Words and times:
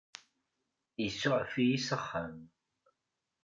Isuɛef-iyi 1.05 1.79
s 1.85 1.89
axxam. 1.97 2.35